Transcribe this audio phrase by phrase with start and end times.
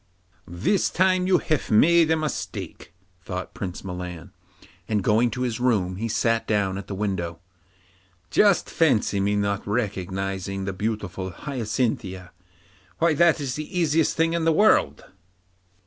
[0.47, 2.91] 'This time you've made a mistake,'
[3.23, 4.31] thought Prince Milan,
[4.87, 7.39] and going to his room he sat down at the window.
[8.31, 12.31] Just fancy my not recognising the beautiful Hyacinthia!
[12.97, 15.03] Why, that is the easiest thing in the world.